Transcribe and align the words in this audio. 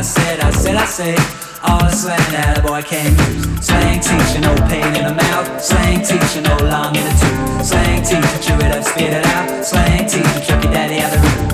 I 0.00 0.02
said, 0.02 0.40
I 0.40 0.50
said, 0.50 0.76
I 0.76 0.86
said, 0.86 1.18
all 1.62 1.78
the 1.80 1.90
slang 1.90 2.16
that 2.32 2.56
a 2.56 2.62
boy 2.62 2.80
can 2.80 3.12
use. 3.28 3.44
Slang 3.60 4.00
teacher, 4.00 4.40
no 4.40 4.56
pain 4.64 4.96
in 4.96 5.04
the 5.04 5.12
mouth. 5.12 5.60
Slang 5.60 6.00
teacher, 6.00 6.40
no 6.40 6.56
long 6.72 6.96
in 6.96 7.04
the 7.04 7.12
tooth. 7.20 7.68
Slang 7.68 8.00
teacher, 8.00 8.40
chew 8.40 8.56
it 8.64 8.72
up, 8.72 8.82
spit 8.82 9.12
it 9.12 9.26
out. 9.26 9.62
Slang 9.62 10.08
teacher, 10.08 10.40
chuck 10.40 10.64
your 10.64 10.72
daddy 10.72 11.04
out 11.04 11.12
the 11.12 11.20
room. 11.20 11.52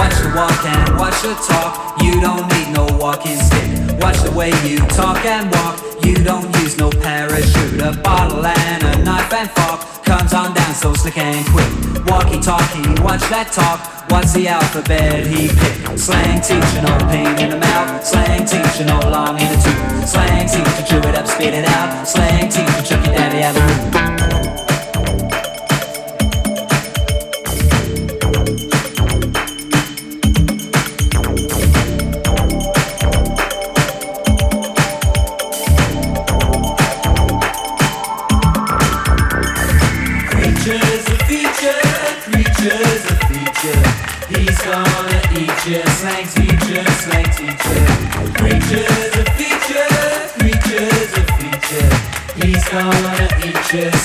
Watch 0.00 0.16
the 0.24 0.32
walk 0.32 0.64
and 0.64 0.96
watch 0.96 1.20
the 1.20 1.36
talk. 1.44 2.00
You 2.00 2.16
don't 2.24 2.48
need 2.56 2.72
no 2.72 2.88
walking 2.96 3.36
stick. 3.36 4.00
Watch 4.00 4.16
the 4.24 4.32
way 4.32 4.48
you 4.64 4.78
talk 4.96 5.20
and 5.26 5.52
walk. 5.52 5.76
You 6.02 6.14
don't 6.24 6.48
use 6.64 6.78
no 6.78 6.88
parachute. 6.88 7.82
A 7.84 7.92
bottle 8.00 8.46
and 8.46 8.82
a 8.82 9.04
knife 9.04 9.30
and 9.34 9.50
fork 9.50 9.85
comes 10.06 10.32
on 10.32 10.54
down 10.54 10.74
so 10.74 10.94
slick 10.94 11.18
and 11.18 11.44
quick. 11.48 11.68
Walkie 12.06 12.40
talkie, 12.40 12.86
watch 13.02 13.20
that 13.28 13.50
talk. 13.52 14.10
What's 14.10 14.32
the 14.32 14.48
alphabet 14.48 15.26
he 15.26 15.48
picked? 15.48 15.98
Slang 15.98 16.40
teacher, 16.40 16.82
no 16.82 16.96
pain 17.10 17.36
in 17.42 17.50
the 17.50 17.58
mouth. 17.58 18.06
Slang 18.06 18.46
teacher, 18.46 18.86
no 18.86 18.98
long 19.10 19.38
in 19.38 19.48
the 19.50 19.58
tooth. 19.58 20.08
Slang 20.08 20.46
teacher, 20.46 20.86
chew 20.86 21.08
it 21.08 21.14
up, 21.16 21.26
spit 21.26 21.52
it 21.52 21.66
out. 21.66 22.06
Slang 22.06 22.48
teacher, 22.48 22.82
chuck 22.82 23.04
your 23.04 23.14
daddy 23.14 23.42
out 23.42 23.54
the. 23.54 24.25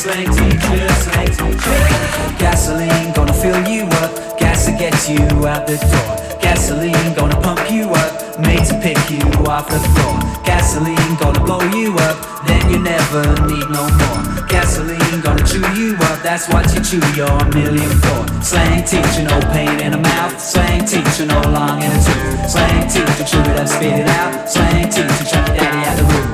Slang 0.02 0.26
teacher, 0.34 0.90
slang 1.06 1.30
teacher. 1.30 1.78
Gasoline 2.40 3.14
gonna 3.14 3.34
fill 3.34 3.62
you 3.70 3.84
up, 4.02 4.40
gas 4.40 4.66
to 4.66 4.72
get 4.72 4.98
you 5.08 5.22
out 5.46 5.68
the 5.68 5.78
door. 5.78 6.40
Gasoline 6.42 7.14
gonna 7.14 7.40
pump 7.42 7.70
you 7.70 7.86
up, 7.92 8.40
made 8.40 8.66
to 8.66 8.74
pick 8.82 8.98
you 9.12 9.22
off 9.46 9.70
the 9.70 9.78
floor. 9.94 10.18
Gasoline 10.44 11.14
gonna 11.22 11.40
blow 11.46 11.62
you 11.78 11.94
up, 12.10 12.18
then 12.48 12.64
you 12.72 12.80
never 12.80 13.22
need 13.46 13.70
no 13.70 13.86
more. 14.02 14.48
Gasoline 14.50 15.22
gonna 15.22 15.46
chew 15.46 15.62
you 15.78 15.94
up, 16.10 16.18
that's 16.24 16.50
what 16.50 16.66
you 16.74 16.82
chew 16.82 17.04
your 17.14 17.38
million 17.54 17.94
for. 18.02 18.26
Slang 18.42 18.84
teacher, 18.84 19.22
no 19.22 19.38
pain 19.54 19.80
in 19.86 19.92
the 19.92 20.02
mouth. 20.02 20.34
Slang 20.42 20.84
teacher, 20.84 21.28
no 21.28 21.40
long 21.54 21.78
in 21.84 21.92
the 21.94 22.02
tooth. 22.02 22.50
Slang 22.50 22.90
teacher, 22.90 23.24
chew 23.24 23.42
it 23.52 23.60
up, 23.60 23.68
spit 23.68 24.00
it 24.02 24.08
out. 24.08 24.50
Slang 24.50 24.90
teacher, 24.90 25.26
chuck 25.30 25.48
your 25.48 25.58
daddy 25.58 25.86
out 25.86 25.98
the 25.98 26.04
room. 26.06 26.31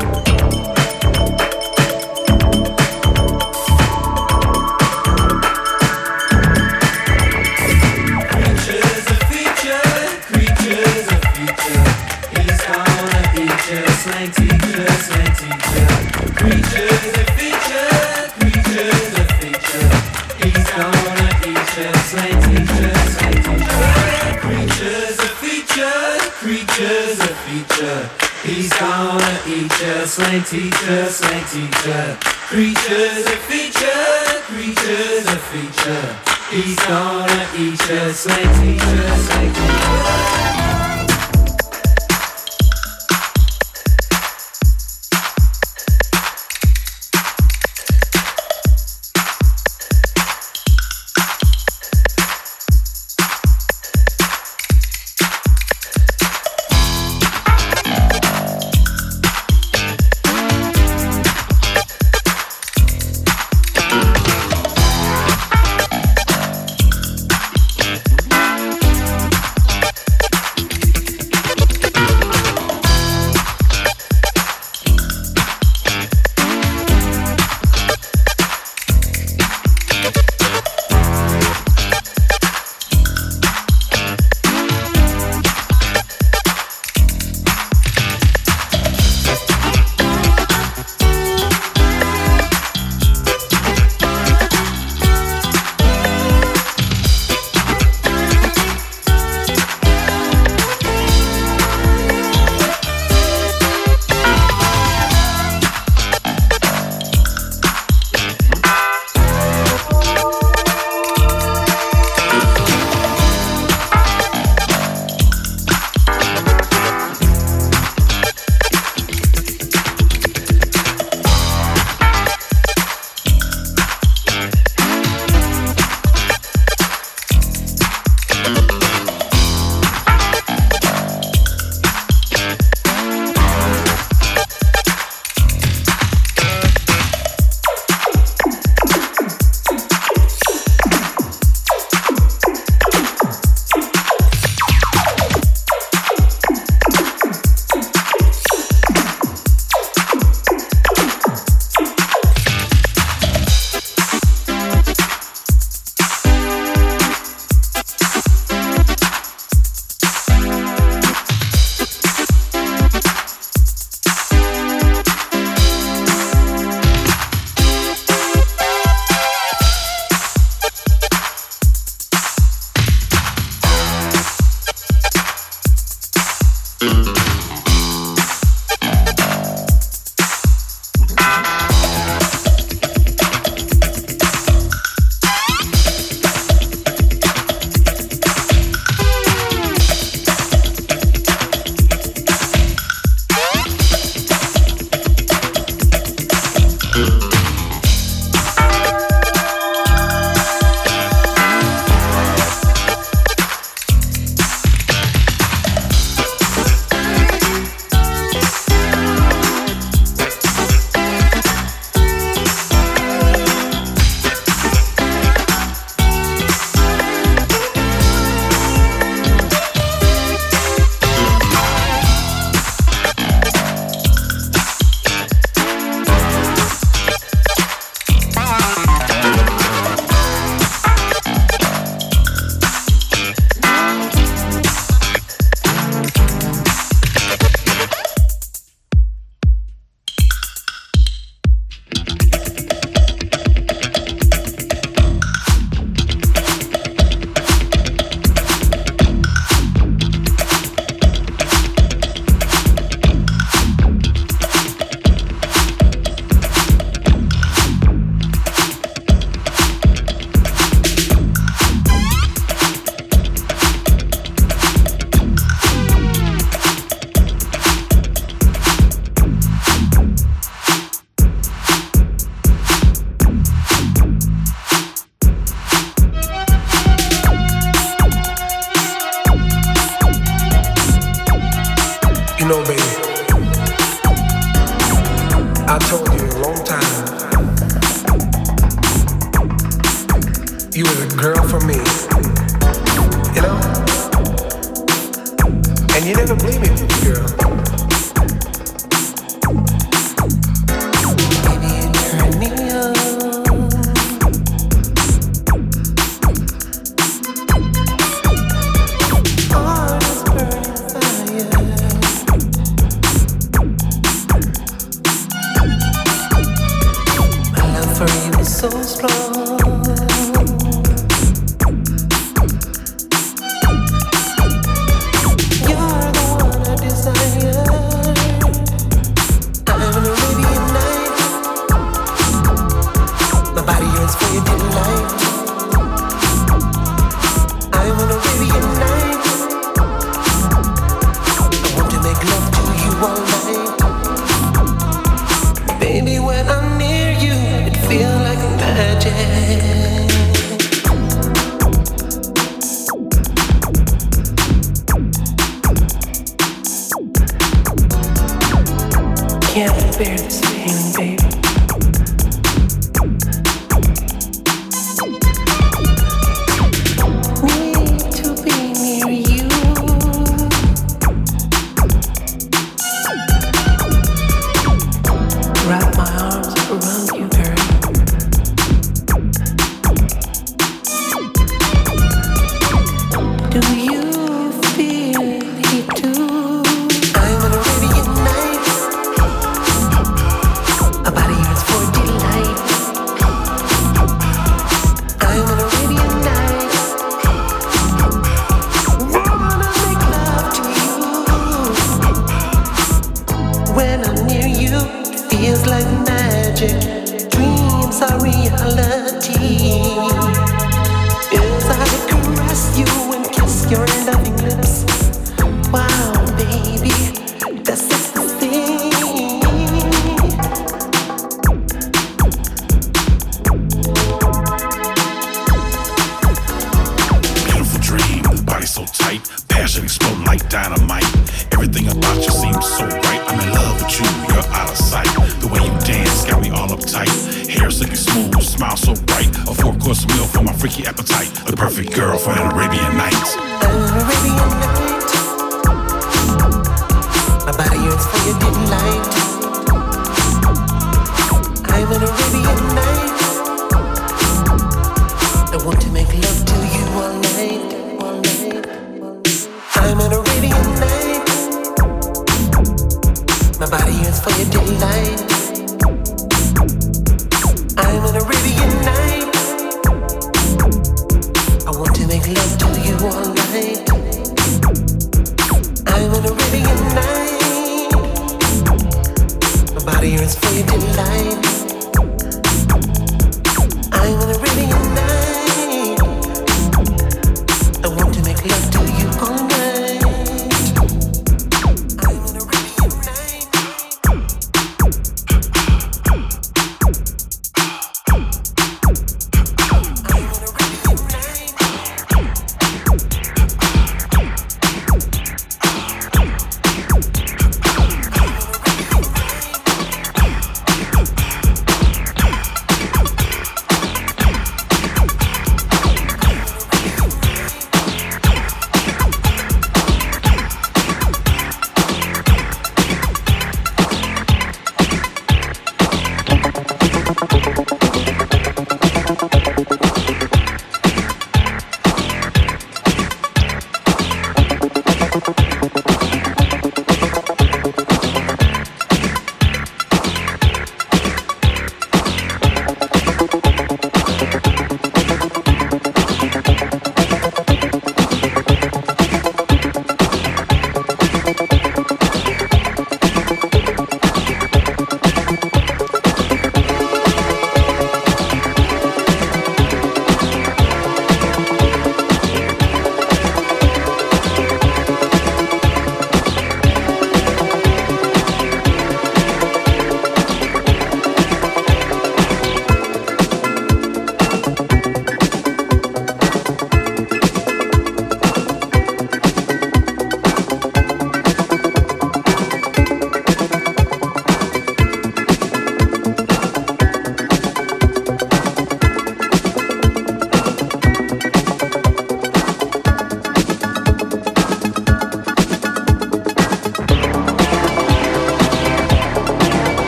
like 405.67 405.87
magic. 406.07 407.29
Dreams 407.29 408.01
are 408.01 408.19
real. 408.23 408.86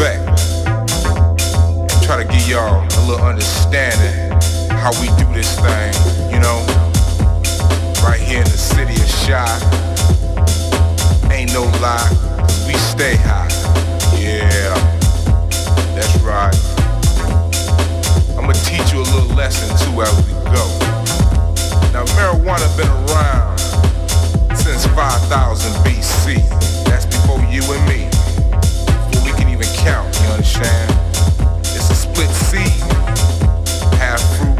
And 0.00 1.90
try 2.02 2.22
to 2.22 2.28
give 2.30 2.46
y'all 2.48 2.84
a 2.84 3.02
little 3.08 3.26
understanding 3.26 4.30
how 4.70 4.92
we 5.00 5.08
do 5.18 5.26
this 5.34 5.58
thing, 5.58 5.92
you 6.32 6.38
know? 6.38 6.64
Right 8.04 8.20
here 8.20 8.38
in 8.38 8.44
the 8.44 8.56
city 8.56 8.94
of 8.94 9.08
Chi. 9.26 9.44
Ain't 11.34 11.52
no 11.52 11.64
lie, 11.82 12.08
we 12.66 12.74
stay 12.74 13.16
high. 13.16 13.48
Yeah, 14.16 14.72
that's 15.96 16.16
right. 16.22 16.54
I'ma 18.38 18.52
teach 18.52 18.92
you 18.92 19.00
a 19.00 19.08
little 19.10 19.34
lesson 19.34 19.68
too 19.84 20.00
as 20.02 20.16
we 20.26 20.32
go. 20.54 20.64
Now 21.92 22.04
marijuana 22.14 22.68
been 22.76 22.88
around 23.10 23.58
since 24.56 24.86
5000 24.86 25.72
BC. 25.82 26.84
That's 26.84 27.06
before 27.06 27.40
you 27.50 27.62
and 27.72 27.88
me. 27.88 28.17
Understand? 30.38 30.88
It's 31.62 31.90
a 31.90 31.94
split 31.96 32.30
seed. 32.30 32.70
Half 33.98 34.22
fruit, 34.38 34.56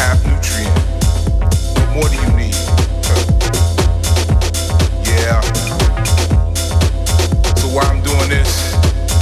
half 0.00 0.16
nutrient. 0.24 0.72
What 1.76 1.88
more 1.94 2.08
do 2.08 2.16
you 2.16 2.32
need? 2.40 2.56
yeah. 5.04 5.40
So 7.60 7.68
while 7.68 7.84
I'm 7.84 8.00
doing 8.02 8.30
this, 8.30 8.72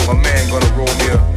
my 0.07 0.15
man 0.15 0.49
gonna 0.49 0.73
roll 0.79 0.95
me 0.99 1.09
a 1.09 1.28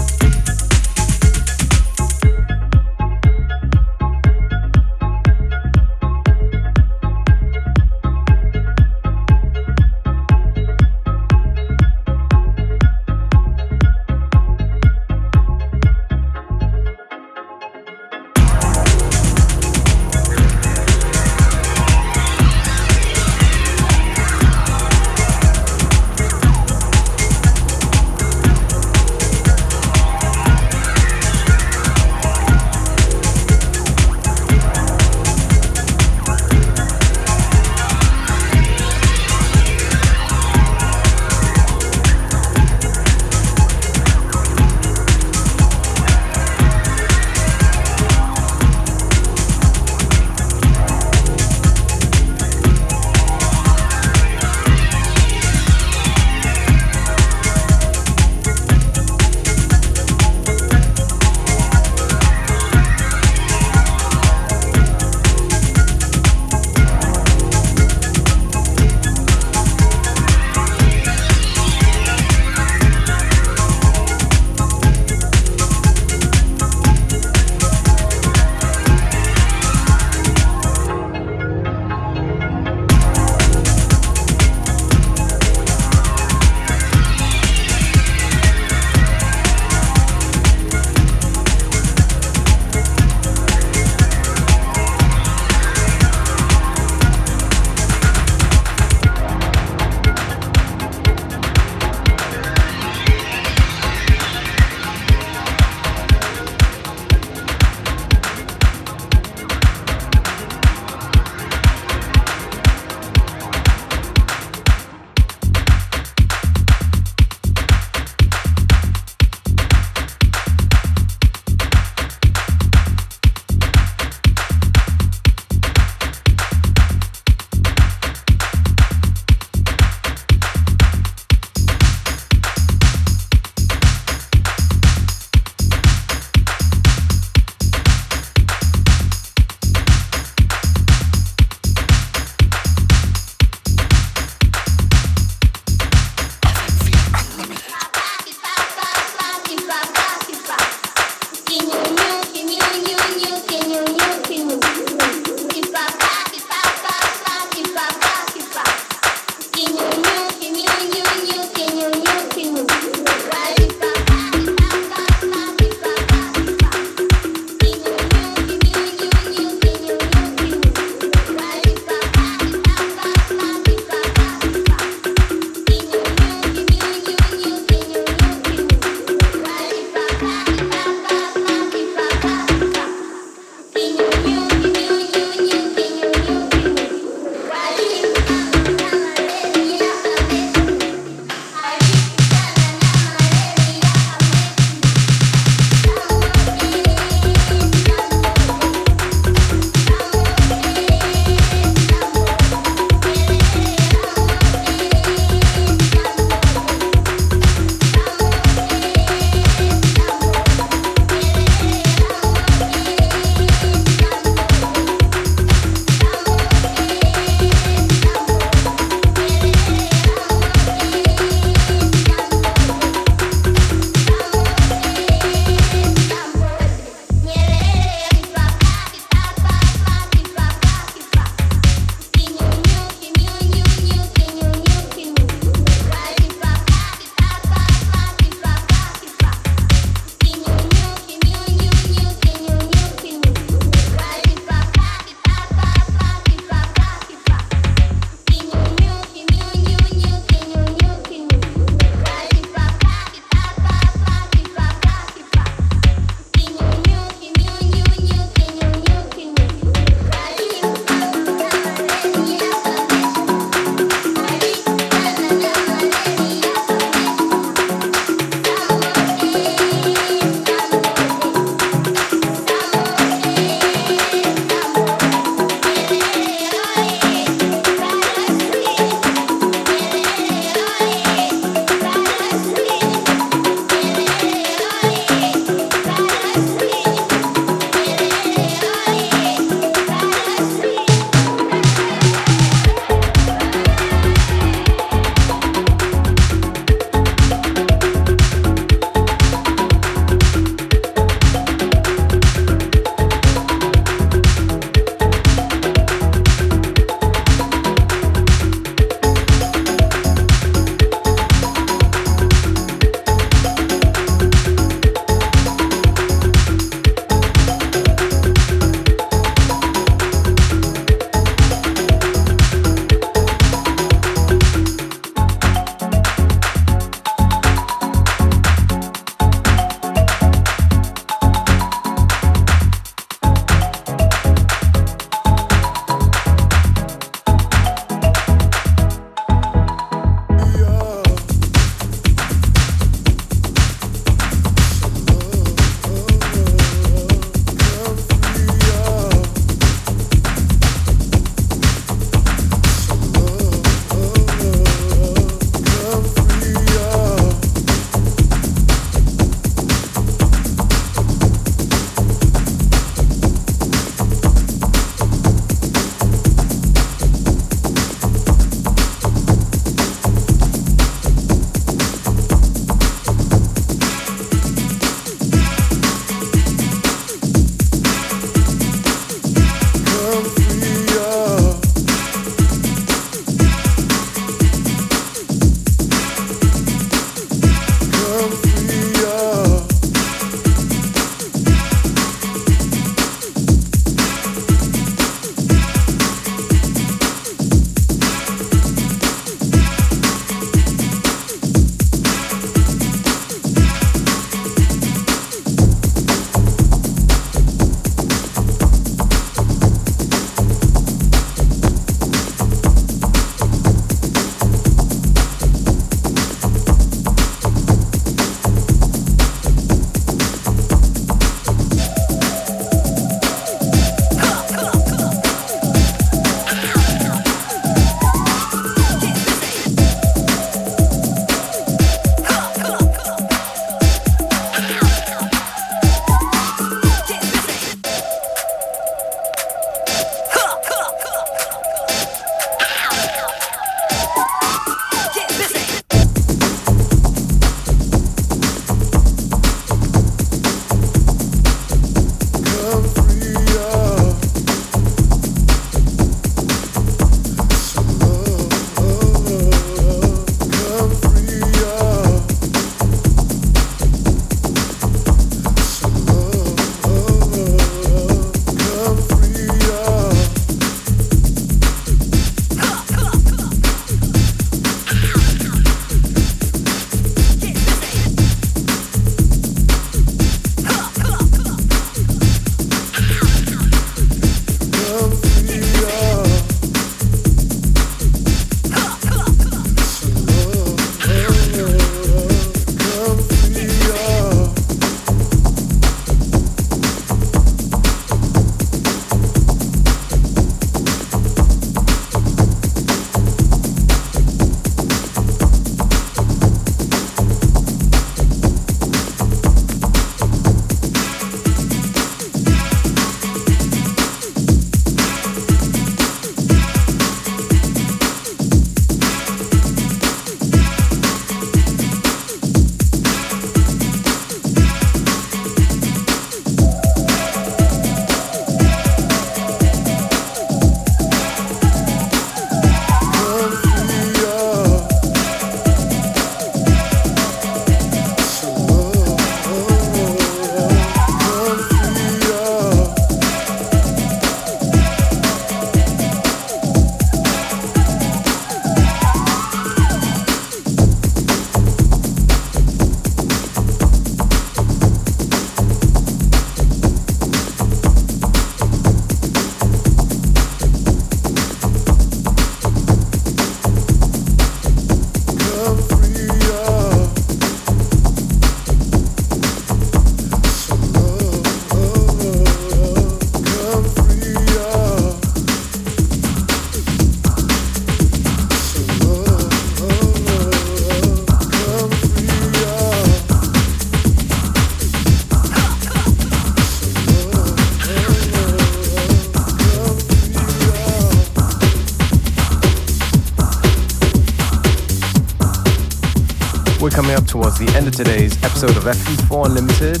the 597.60 597.76
end 597.76 597.86
of 597.86 597.94
today's 597.94 598.42
episode 598.42 598.74
of 598.78 598.84
FM4 598.84 599.46
Unlimited. 599.46 600.00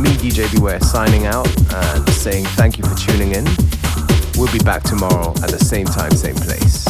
Me, 0.00 0.08
DJ 0.16 0.50
Beware, 0.54 0.80
signing 0.80 1.26
out 1.26 1.46
and 1.74 2.08
saying 2.08 2.46
thank 2.56 2.78
you 2.78 2.84
for 2.84 2.94
tuning 2.96 3.32
in. 3.32 3.44
We'll 4.38 4.50
be 4.50 4.60
back 4.60 4.82
tomorrow 4.82 5.30
at 5.42 5.50
the 5.50 5.58
same 5.58 5.84
time, 5.84 6.10
same 6.12 6.36
place. 6.36 6.85